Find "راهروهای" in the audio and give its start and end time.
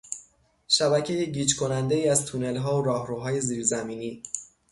2.85-3.41